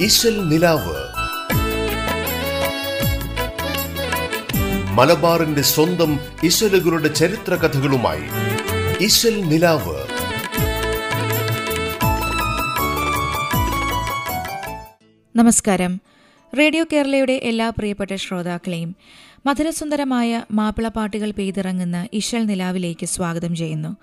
[0.00, 0.40] ഇശൽ
[4.94, 8.22] മലബാറിന്റെ സ്വന്തം ഇശലുകളുടെ ചരിത്ര കഥകളുമായി
[9.04, 9.40] ഇശൽ
[15.36, 16.00] നമസ്കാരം.
[16.58, 18.96] റേഡിയോ കേരളയുടെ എല്ലാ പ്രിയപ്പെട്ട ശ്രോതാക്കളെയും
[19.46, 23.96] മധുരസുന്ദരമായ മാപ്പിളപ്പാട്ടുകൾ പെയ്തിറങ്ങുന്ന ഇശൽ നിലാവിലേക്ക് സ്വാഗതം ചെയ്യുന്നു.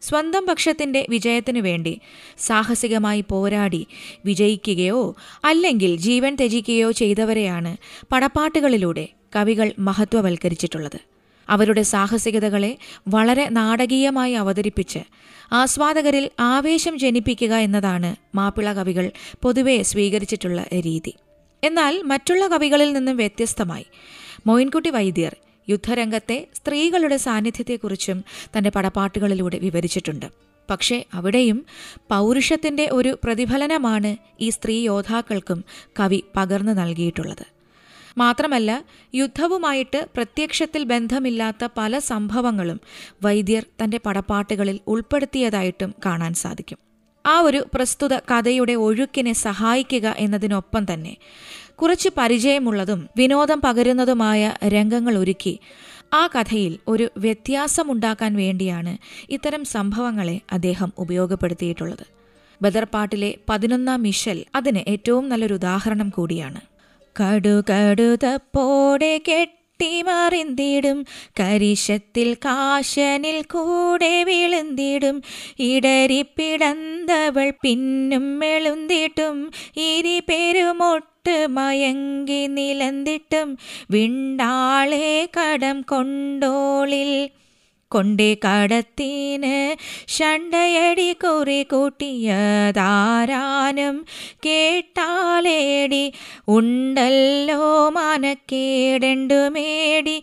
[0.00, 2.00] സ്വന്തം പക്ഷത്തിന്റെ വിജയത്തിനു വേണ്ടി
[2.38, 3.86] സാഹസികമായി പോരാടി
[4.24, 7.76] വിജയിക്കുകയോ അല്ലെങ്കിൽ ജീവൻ ത്യജിക്കുകയോ ചെയ്തവരെയാണ്
[8.12, 11.00] പടപ്പാട്ടുകളിലൂടെ കവികൾ മഹത്വവൽക്കരിച്ചിട്ടുള്ളത്.
[11.48, 14.98] അവരുടെ സാഹസികതകളെ വളരെ നാടകീയമായി അവതരിപ്പിച്ച്
[15.52, 19.10] ആസ്വാദകരിൽ ആവേശം ജനിപ്പിക്കുക എന്നതാണ് മാപ്പിള കവികൾ
[19.42, 21.14] പൊതുവെ സ്വീകരിച്ചിട്ടുള്ള രീതി.
[21.64, 23.86] എന്നാൽ മറ്റുള്ള കവികളിൽ നിന്നും വ്യത്യസ്തമായി
[24.46, 25.36] മോയിൻകുട്ടി വൈദ്യർ
[25.68, 28.24] യുദ്ധരംഗത്തെ സ്ത്രീകളുടെ സാന്നിധ്യത്തെക്കുറിച്ചും
[28.56, 30.28] തന്റെ പടപ്പാട്ടുകളിലൂടെ വിവരിച്ചിട്ടുണ്ട്.
[30.70, 31.66] പക്ഷേ അവിടെയും
[32.10, 35.64] പൗരുഷത്തിന്റെ ഒരു പ്രതിഫലനമാണ് ഈ സ്ത്രീ യോദ്ധാക്കൾക്കും
[36.00, 37.44] കവി പകർന്നു നൽകിയിട്ടുള്ളത്.
[38.18, 42.80] മാത്രമല്ല യുദ്ധവുമായിട്ട് പ്രത്യക്ഷത്തിൽ ബന്ധമില്ലാത്ത പല സംഭവങ്ങളും
[43.24, 46.89] വൈദ്യർ തന്റെ പടപ്പാട്ടുകളിൽ ഉൾപ്പെടുത്തിയതായിട്ടും കാണാൻ സാധിക്കും.
[47.26, 51.16] ആ ഒരു പ്രസ്തുത കഥയുടെ ഒഴുക്കിനെ സഹായിക്കുക എന്നതിനൊപ്പം തന്നെ
[51.74, 55.58] കുറച്ച് പരിചയമുള്ളതും വിനോദം പകരുന്നതുമായ രംഗങ്ങൾ ഒരുക്കി
[56.14, 58.98] ആ കഥയിൽ ഒരു വ്യത്യാസമുണ്ടാക്കാൻ വേണ്ടിയാണ്
[59.30, 62.04] ഇത്തരം സംഭവങ്ങളെ അദ്ദേഹം ഉപയോഗപ്പെടുത്തിയിട്ടുള്ളത്.
[62.62, 66.60] ബദർപാട്ടിലെ പതിനൊന്നാം മിഷൽ അതിന് ഏറ്റവും നല്ലൊരു ഉദാഹരണം കൂടിയാണ്.
[67.20, 69.12] കടുകടുതപ്പോടെ
[69.80, 71.06] കെട്ടിമറിന്തിടും
[71.40, 75.22] കരിശത്തിൽ കാശനിൽ കൂടെ വിളുന്തിടും.
[75.58, 83.58] ഇടരിപ്പിടന്തവൾ പിന്നും മെളുന്തിട്ടും ഇരി പെരുമൊട്ട് മയങ്കി നിലന്തിട്ടും.
[83.90, 87.12] വിണ്ടാളെ കടം കൊണ്ടോളിൽ
[87.92, 89.76] കൊണ്ടേ കടത്തിന്.
[90.08, 94.06] ഷണ്ടയടി കുറി കൂട്ടിയതാരാനും
[94.46, 96.12] കേട്ടാലേടി.
[96.48, 100.22] ഉണ്ടല്ലോ മനക്കേടണ്ടുമേടി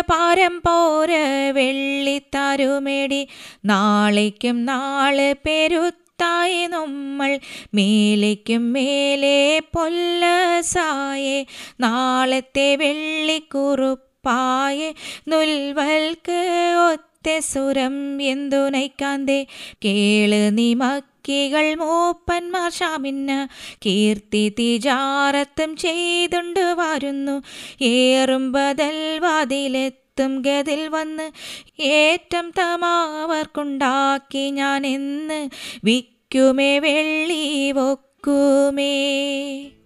[0.00, 1.10] പാരം പോര
[1.54, 3.28] വെള്ളിത്തരുമേടി
[3.64, 7.38] നാളേക്കും നാളെ പെരുത്തായി നമ്മൾ.
[7.74, 11.46] മേലേക്കും മേലെ പൊല്ലസായെ.
[11.80, 14.94] നാളത്തെ വെള്ളിക്കുറുപ്പ് പായെ
[15.28, 19.46] നുൽവൽക്ക് ഒത്ത സുരം എന്തുനൈക്കാന്തേ
[19.84, 23.48] കേൾ നിമക്കികൾ മൂപ്പന്മാർ ഷാമിന്ന
[23.86, 27.42] കീർത്തി തിജാറത്തും ചെയ്തുണ്ട് വരുന്നു.
[27.82, 31.32] ഏറും ബദൽ വാതിലെത്തും ഗതിൽ വന്ന്
[31.80, 35.48] ഏറ്റം തമാവർക്കുണ്ടാക്കി ഞാൻ എന്ന്
[35.84, 39.77] വിക്കുമേ വെള്ളി വൊക്കുമേ.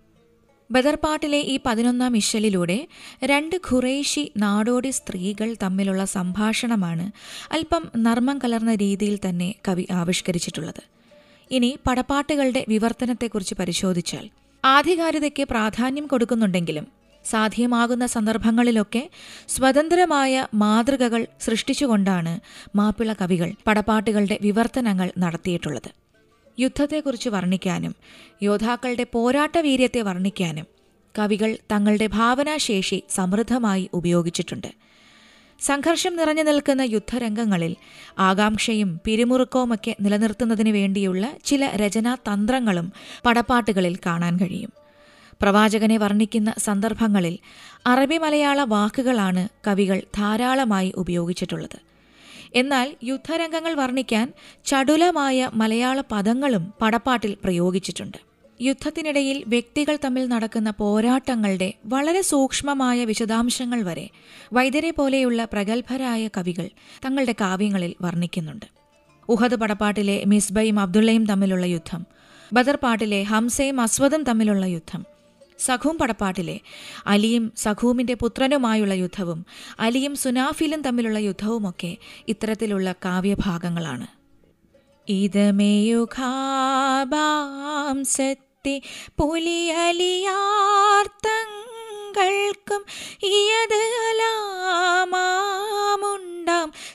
[0.75, 2.77] ബദർപാട്ടിലെ ഈ പതിനൊന്നാം ഇഷലിലൂടെ
[3.31, 7.07] രണ്ട് ഖുറേഷി നാടോടി സ്ത്രീകൾ തമ്മിലുള്ള സംഭാഷണമാണ്
[7.57, 10.83] അല്പം നർമ്മം കലർന്ന രീതിയിൽ തന്നെ കവി ആവിഷ്കരിച്ചിട്ടുള്ളത്.
[11.51, 14.25] ഇനി പടപ്പാട്ടുകളുടെ വിവർത്തനത്തെക്കുറിച്ച് പരിശോധിച്ചാൽ
[14.65, 16.87] ആധികാരികതയ്ക്ക് പ്രാധാന്യം കൊടുക്കുന്നുണ്ടെങ്കിലും
[17.25, 19.03] സാധ്യമാകുന്ന സന്ദർഭങ്ങളിലൊക്കെ
[19.55, 22.33] സ്വതന്ത്രമായ മാതൃകകൾ സൃഷ്ടിച്ചുകൊണ്ടാണ്
[22.79, 25.91] മാപ്പിള കവികൾ പടപ്പാട്ടുകളുടെ വിവർത്തനങ്ങൾ നടത്തിയിട്ടുള്ളത്.
[26.59, 27.95] യുദ്ധത്തെക്കുറിച്ച് വർണിക്കാനും
[28.43, 30.67] യോദ്ധാക്കളുടെ പോരാട്ട വീര്യത്തെ വർണിക്കാനും
[31.19, 34.71] കവികൾ തങ്ങളുടെ ഭാവനാശേഷി സമൃദ്ധമായി ഉപയോഗിച്ചിട്ടുണ്ട്.
[35.61, 37.77] സംഘർഷം നിറഞ്ഞു നിൽക്കുന്ന യുദ്ധരംഗങ്ങളിൽ
[38.19, 42.93] ആകാംക്ഷയും പിരിമുറുക്കവുമൊക്കെ നിലനിർത്തുന്നതിന് വേണ്ടിയുള്ള ചില രചനാ തന്ത്രങ്ങളും
[43.27, 44.73] പടപ്പാട്ടുകളിൽ കാണാൻ കഴിയും.
[45.43, 47.39] പ്രവാചകനെ വർണിക്കുന്ന സന്ദർഭങ്ങളിൽ
[47.87, 51.92] അറബി മലയാള വാക്കുകളാണ് കവികൾ ധാരാളമായി ഉപയോഗിച്ചിട്ടുള്ളത്.
[52.55, 54.33] എന്നാൽ യുദ്ധരംഗങ്ങൾ വർണിക്കാൻ
[54.65, 58.19] ചടുലമായ മലയാള പദങ്ങളും പടപ്പാട്ടിൽ പ്രയോഗിച്ചിട്ടുണ്ട്.
[58.61, 64.11] യുദ്ധത്തിനിടയിൽ വ്യക്തികൾ തമ്മിൽ നടക്കുന്ന പോരാട്ടങ്ങളുടെ വളരെ സൂക്ഷ്മമായ വിശദാംശങ്ങൾ വരെ
[64.53, 66.69] വൈദ്യരെ പോലെയുള്ള പ്രഗത്ഭരായ കവികൾ
[67.07, 68.67] തങ്ങളുടെ കാവ്യങ്ങളിൽ വർണിക്കുന്നുണ്ട്.
[69.29, 72.07] ഉഹദ് പടപ്പാട്ടിലെ മിസ്ബയും അബ്ദുള്ളയും തമ്മിലുള്ള യുദ്ധം
[72.53, 75.12] ബദർപാട്ടിലെ ഹംസയും അസ്വദും തമ്മിലുള്ള യുദ്ധം
[75.65, 76.61] സഖൂം പടപ്പാട്ടിലെ
[77.07, 79.47] അലിയും സഖൂമിന്റെ പുത്രനുമായുള്ള യുദ്ധവും
[79.81, 81.97] അലിയും സുനാഫിലും തമ്മിലുള്ള യുദ്ധവുമൊക്കെ
[82.29, 84.07] ഇത്തരത്തിലുള്ള കാവ്യഭാഗങ്ങളാണ്.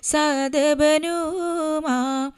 [0.03, 2.31] സദബനുമാ.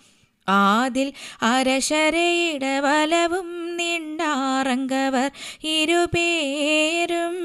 [0.50, 5.32] ആദിൽ അരശരയിടവലവും നിണ്ടാറങ്കവർ
[5.64, 7.36] ഇരുപേരും.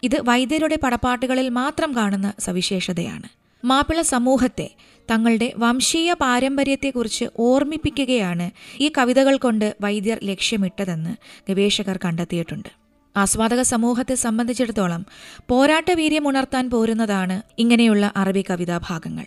[0.03, 3.27] ഇത് വൈദ്യരുടെ പടപ്പാട്ടുകളിൽ മാത്രം കാണുന്ന സവിശേഷതയാണ്.
[3.65, 4.69] മാപ്പിള സമൂഹത്തെ
[5.09, 11.13] തങ്ങളുടെ വംശീയ പാരമ്പര്യത്തെക്കുറിച്ച് ഓർമ്മിപ്പിക്കുകയാണ് ഈ കവിതകൾ കൊണ്ട് വൈദ്യർ ലക്ഷ്യമിട്ടതെന്ന്
[11.49, 12.82] ഗവേഷകർ കണ്ടെത്തിയിട്ടുണ്ട്.
[13.15, 15.05] ആസ്വാദക സമൂഹത്തെ സംബന്ധിച്ചിടത്തോളം
[15.49, 19.25] പോരാട്ടവീര്യം ഉണർത്താൻ പോരുന്നതാണ് ഇങ്ങനെയുള്ള അറബി കവിതാഭാഗങ്ങൾ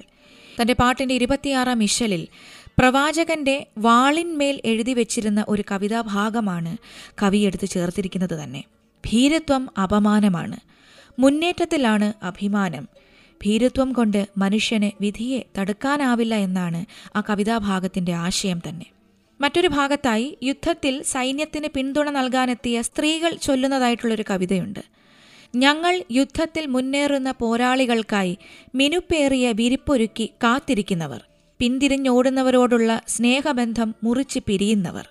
[0.61, 2.29] തന്റെ പാട്ടിന്റെ ഇരുപത്തിയാറാം മിഷലിൽ
[2.79, 6.77] പ്രവാചകന്റെ വാളിന്മേൽ എഴുതി വെച്ചിരുന്ന ഒരു കവിതാഭാഗമാണ്
[7.23, 8.65] കവി എടുത്തു ചേർത്തിരിക്കുന്നത് തന്നെ.
[9.05, 10.59] ഭീരത്വം അപമാനമാണ്.
[11.19, 12.89] മുന്നേറ്റത്തിലാണ് അഭിമാനം.
[13.45, 16.87] ഭീരത്വം കൊണ്ട് മനുഷ്യനെ വിധിയെ തടുക്കാനാവില്ല എന്നാണ്
[17.17, 18.96] ആ കവിതാഭാഗത്തിന്റെ ആശയം തന്നെ.
[19.41, 24.81] മറ്റൊരു ഭാഗത്തായി യുദ്ധത്തിൽ സൈന്യത്തിന് പിന്തുണ നൽകാനെത്തിയ സ്ത്രീകൾ ചൊല്ലുന്നതായിട്ടുള്ളൊരു കവിതയുണ്ട്.
[25.57, 28.39] ഞങ്ങൾ യുദ്ധത്തിൽ മുന്നേറുന്ന പോരാളികൾക്കായി
[28.75, 31.25] മിനുപ്പേറിയ വിരിപ്പൊരുക്കി കാത്തിരിക്കുന്നവർ
[31.59, 35.09] പിന്തിരിഞ്ഞോടുന്നവരോടുള്ള സ്നേഹബന്ധം മുറിച്ച് പിരിയുന്നവർ.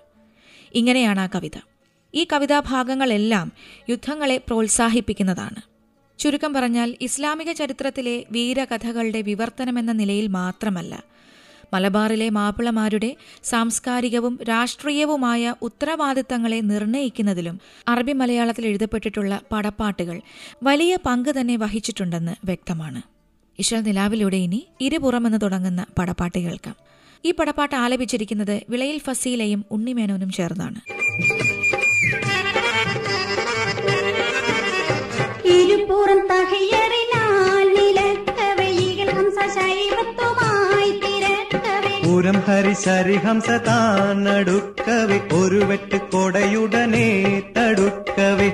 [0.76, 1.58] ഇങ്ങനെയാണ് ആ കവിത.
[2.14, 3.52] ഈ കവിതാഭാഗങ്ങളെല്ലാം
[3.90, 5.62] യുദ്ധങ്ങളെ പ്രോത്സാഹിപ്പിക്കുന്നതാണ്.
[6.20, 11.04] ചുരുക്കം പറഞ്ഞാൽ ഇസ്ലാമിക ചരിത്രത്തിലെ വീരകഥകളുടെ വിവർത്തനമെന്ന നിലയിൽ മാത്രമല്ല
[11.74, 20.22] മലബാറിലെ മാപ്പിളമാരുടെ സാംസ്കാരികവും രാഷ്ട്രീയവുമായ ഉത്തരവാദിത്തങ്ങളെ നിർണയിക്കുന്നതിലും അറബി മലയാളത്തിൽ എഴുതപ്പെട്ടിട്ടുള്ള പടപ്പാട്ടുകൾ
[20.64, 23.02] വലിയ പങ്ക് തന്നെ വഹിച്ചിട്ടുണ്ടെന്ന് വ്യക്തമാണ്.
[23.60, 26.76] ഇശൽ നിലാവിലൂടെ ഇനി ഇരുപുറമെന്ന് തുടങ്ങുന്ന പടപ്പാട്ട് കേൾക്കാം
[27.26, 30.80] ഈ പടപ്പാട്ട് ആലപിച്ചിരിക്കുന്നത് വിളയിൽ ഫസീലയും ഉണ്ണിമേനോനും ചേർന്നാണ്.
[35.58, 37.05] ഇരുപുറം തകയറിനാൽ
[42.16, 45.20] പൂരം ഹരിശരി ഹംസ താനടുക്കവെ.
[45.34, 48.50] ഒരു വെട്ട് കൊടയുടനെ തടുക്കവെ.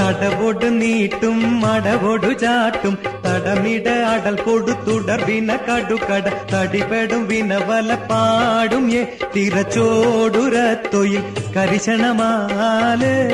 [0.00, 2.98] തടവൊട് നീട്ടും മടവൊടു ചാട്ടും.
[3.04, 9.04] തടമിട അടൽ കൊടുത്തുടർ വിന കടുകട തടിപെടും വിനവല പാടും ഏ
[9.36, 11.22] തിരച്ചോടുരത്തൊയിൽ.
[11.56, 13.30] കരിശണമാലേ.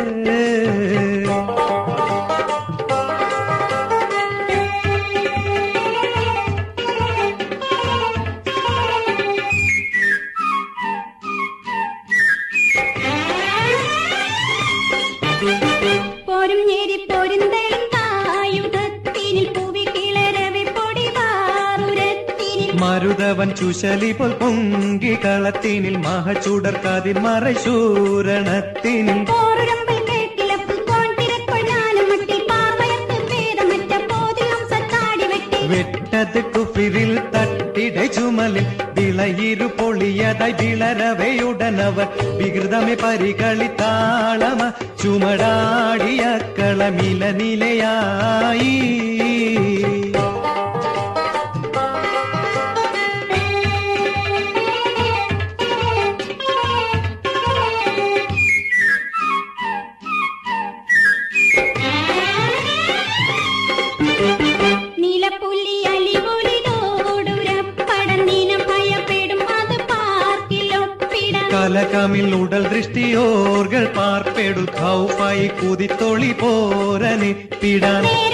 [23.19, 29.21] പൊടിവാറുരത്തിനിൽ ചുശലി പോൽ പൊങ്കി കളത്തിനിൽ മഹചൂടർ മറശൂരണത്തിൽ മറശൂരണത്തിനിൽ
[35.71, 42.09] വെട്ടത് കുഫിരിൽ തട്ടിട ചുമലിൽ വിളയിരു പൊളിയതായി വിളരവയുടനവർ
[42.39, 44.61] വികൃതമെ പരികളി താളമ
[45.03, 46.23] ചുമടാടിയ
[46.59, 48.73] കളമില നിലയായി.
[75.37, 78.27] ചാഞ്ഞൊഴിത്തും കുതിത്തൊളി പോരനെ പിടാൻ.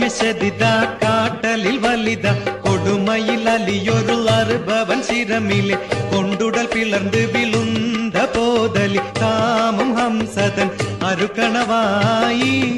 [0.00, 0.62] മെശദിത
[1.02, 2.26] കാട്ടലിൽ വലിത.
[2.60, 5.76] കൊടുമയിൽ അലിയൊരു അറുപവൻ ശിരമിലെ.
[6.14, 10.70] കൊണ്ടുടൽ പിളർന്ന് വിളുന്ത പോതലി കാമം ഹംസതൻ
[11.06, 12.72] അരുക്കണവായി.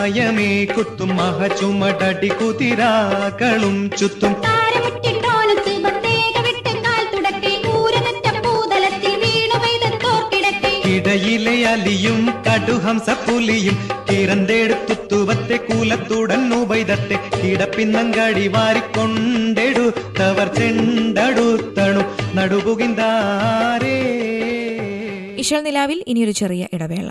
[0.00, 4.36] തുടക്കി കുത്തും മഹചുമടടി കുതിരാകളും ചുത്തും.
[10.84, 22.02] ഇടയിലെ അലിയും കടുഹംസ പുലിയും കിറന്തെടുത്തുവത്തെ കൂലത്തുടൻ ഉബൈതത്തെ കിടപ്പിന്നങ്കടി വാരിക്കൊണ്ടെടുത്തവർ ചെണ്ടടുത്തണു
[22.36, 24.00] നടുപുകിന്താരേ.
[25.38, 27.10] ഇശൽ നിലാവിൽ ഇനിയൊരു ചെറിയ ഇടവേള.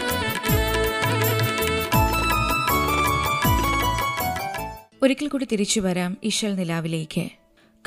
[5.03, 7.29] ഒരിക്കൽ കൂടി തിരിച്ചു വരാം ഇശൽ നിലാവിലേക്ക്.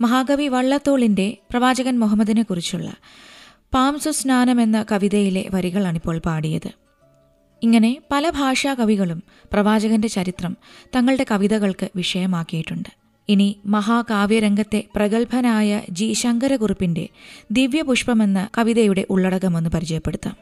[0.00, 2.94] മഹാകവി വള്ളത്തോളിന്റെ പ്രവാചകൻ മുഹമ്മദിനെ കുറിച്ചുള്ള
[3.74, 6.70] പാംസു സ്നാനം എന്ന കവിതയിലെ വരികളാണിപ്പോൾ പാടിയത്.
[7.62, 9.22] ഇങ്ങനെ പല ഭാഷാ കവികളും
[9.52, 10.56] പ്രവാചകന്റെ ചരിത്രം
[10.96, 13.05] തങ്ങളുടെ കവിതകൾക്ക് വിഷയമാക്കിയിട്ടുണ്ട്.
[13.28, 17.08] ഇനി മഹാകാവ്യരംഗത്തെ പ്രഗത്ഭനായ ജി ശങ്കരകുറുപ്പിന്റെ
[17.50, 20.36] ദിവ്യപുഷ്പമെന്ന കവിതയുടെ ഉള്ളടക്കമൊന്ന് പരിചയപ്പെടുത്താം.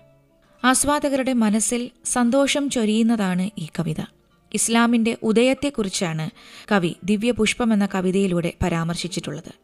[0.65, 4.01] ആസ്വാദകരുടെ മനസ്സിൽ സന്തോഷം ചൊരിയുന്നതാണ് ഈ കവിത.
[4.55, 6.31] ഇസ്ലാമിന്റെ ഉദയത്തെക്കുറിച്ചാണ്
[6.73, 9.55] കവി ദിവ്യപുഷ്പം എന്ന കവിതയിലൂടെ പരാമർശിച്ചിട്ടുള്ളത്.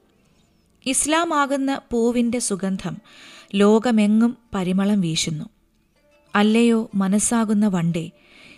[0.86, 2.96] ഇസ്ലാമാകുന്ന പൂവിന്റെ സുഗന്ധം
[3.54, 5.44] ലോകമെങ്ങും പരിമളം വീശുന്നു.
[6.34, 8.10] അല്ലയോ മനസ്സാകുന്ന വണ്ടേ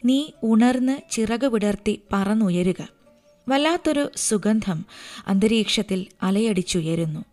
[0.04, 3.01] നീ ഉണർന്ന് ചിറക് വിടർത്തി പറന്നുയരുക.
[3.48, 4.84] വല്ലാത്തൊരു സുഗന്ധം
[5.28, 7.24] അന്തരീക്ഷത്തിൽ അലയടിച്ചുയരുന്നു.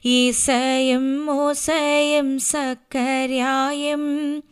[0.05, 4.43] ഈസയും മൂസയും സക്കരായും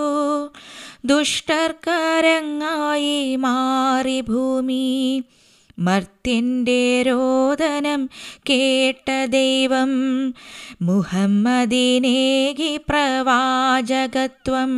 [1.04, 5.22] ദുഷ്ടർക്കരങ്ങായി മാറി ഭൂമി.
[5.84, 8.08] മർത്യന്റെ രോദനം
[8.50, 9.90] കേട്ട ദൈവം
[10.82, 14.72] മുഹമ്മദിനേകി പ്രവാചകത്വം.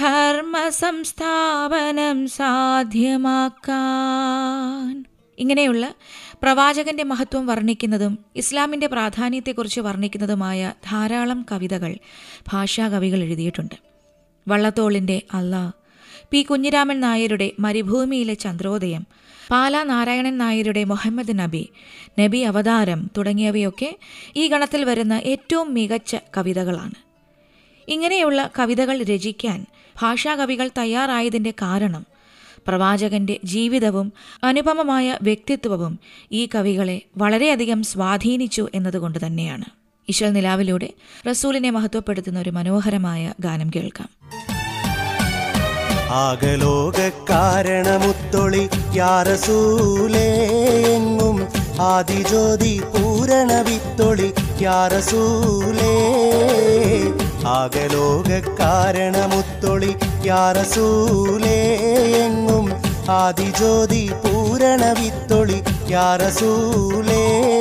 [0.00, 5.09] ധർമ്മ സംസ്ഥാപനം സാധ്യമാക്കാൻ
[5.40, 5.94] ഇങ്ങനെയുള്ള
[6.42, 11.96] പ്രവാചകന്റെ മഹത്വം വർണിക്കുന്നതും ഇസ്ലാമിന്റെ പ്രാധാന്യത്തെക്കുറിച്ച് വർണിക്കുന്നതുമായ ധാരാളം കവിതകൾ
[12.52, 13.74] ഭാഷാകവികൾ എഴുതിയിട്ടുണ്ട്.
[14.48, 15.72] വള്ളത്തോളിന്റെ അല്ലാ
[16.30, 16.42] പി.
[16.42, 19.06] കുഞ്ഞിരാമൻ നായരുടെ മരുഭൂമിയിലെ ചന്ദ്രോദയം
[19.50, 21.68] പാല നാരായണൻ നായരുടെ മുഹമ്മദ് നബി
[22.20, 23.96] നബി അവതാരം തുടങ്ങിയവയൊക്കെ
[24.36, 26.94] ഈ ഗണത്തിൽ വരുന്ന ഏറ്റവും മികച്ച കവിതകളാണ്.
[27.88, 29.66] ഇങ്ങനെയുള്ള കവിതകൾ രചിക്കാൻ
[30.02, 32.06] ഭാഷാകവികൾ തയ്യാറായതിന്റെ കാരണം
[32.66, 34.12] പ്രവാചകന്റെ ജീവിതവും
[34.44, 35.98] അനുപമമായ വ്യക്തിത്വവും
[36.32, 39.64] ഈ കവികളെ വളരെയധികം സ്വാധീനിച്ചു എന്നതുകൊണ്ട് തന്നെയാണ്.
[40.08, 40.88] ഇശൽ നിലാവിലൂടെ
[41.30, 44.08] റസൂലിനെ മഹത്വപ്പെടുത്തുന്ന ഒരു മനോഹരമായ ഗാനം കേൾക്കാം.
[46.12, 50.28] ആകലോക കാരണമുത്തൊളി യാറസൂലേ
[50.94, 51.48] എങ്ങും
[51.80, 55.94] ആദിജ്യോതി പൂരണവിത്തൊളി യാറസൂലേ
[57.46, 61.58] ആകലോക കാരണമുത്തൊളി യാറസൂലേ
[63.10, 67.59] ആദിജ്യോതി പൂരണവിത്തൊളി യാറസൂലേ.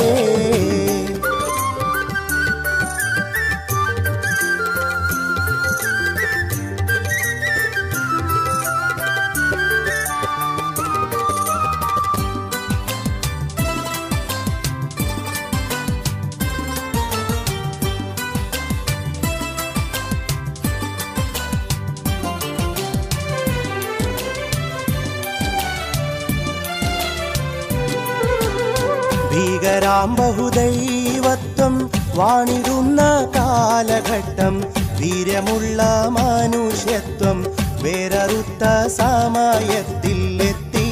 [29.61, 31.73] ഭീകരാം ബഹുദൈവത്വം
[32.17, 33.01] വാണിരുന്ന
[33.35, 34.55] കാലഘട്ടം
[34.99, 35.81] വീരമുള്ള
[36.17, 37.37] മനുഷ്യത്വം
[37.83, 38.63] വേററുത്ത
[38.97, 40.87] സമയത്തിൽ എത്തി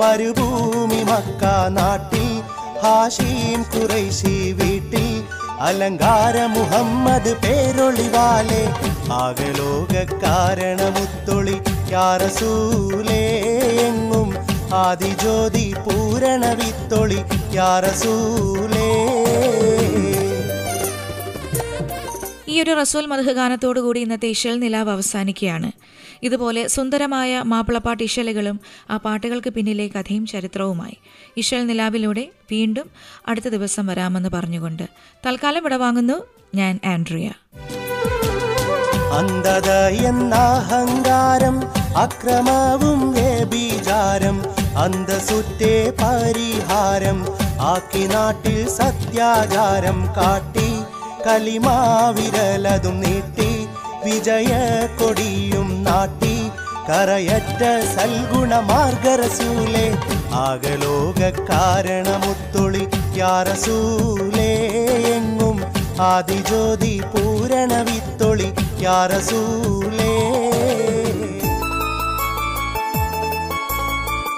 [0.00, 1.42] മരുഭൂമി മക്ക
[1.78, 2.30] നാട്ടിൽ
[2.84, 5.10] ഹാഷീം കുറൈശി വീട്ടിൽ.
[5.60, 8.62] അലങ്കാര മുഹമ്മദ് പേരൊളിവാലെ
[9.20, 11.58] ആകലോക കാരണമുത്തൊളി
[11.94, 13.22] യാറസൂലേ
[13.88, 14.30] എങ്ങും.
[14.84, 17.43] ആദിജ്യോതി പൂരണ വിത്തൊളി യാറസൂലേ
[22.48, 25.72] ഈ ഒരു റസൂൽ മധു ഗാനത്തോടുകൂടി ഇന്നത്തെ ഇശൽ നിലാവ് അവസാനിക്കുകയാണ്.
[26.22, 30.96] ഇതുപോലെ സുന്ദരമായ മാപ്പിളപ്പാട്ട് ഇശലുകളും ആ പാട്ടുകൾക്ക് പിന്നിലെ കഥയും ചരിത്രവുമായി.
[31.36, 32.90] ഇഷൽ നിലാവിലൂടെ വീണ്ടും
[33.28, 34.82] അടുത്ത ദിവസം വരാമെന്ന് പറഞ്ഞുകൊണ്ട്
[35.26, 37.32] തൽക്കാലം ഇവിടെ വാങ്ങുന്നു ഞാൻ ആൻഡ്രിയ.
[39.12, 41.60] അന്ധത എന്ന അഹങ്കാരം
[41.96, 47.18] അക്രമവും വ്യഭിചാരം അന്തസുറ്റേ പരിഹാരം
[47.64, 50.68] ആക്കി നാട്ടിൽ സത്യാചാരം കാട്ടി
[51.26, 53.50] കലിമാവിരലതും നീട്ടി
[54.04, 54.50] വിജയ
[55.00, 56.36] കൊടിയും നാട്ടി
[56.88, 57.62] കറയറ്റ
[57.94, 59.86] സൽഗുണ മാർഗരസൂലേ
[60.38, 62.84] ആകലോക കാരണമുത്തൊളി
[63.18, 64.52] യാറസൂലേ
[65.14, 65.58] എങ്ങും
[66.02, 67.72] ആദിജ്യോതി പൂരണ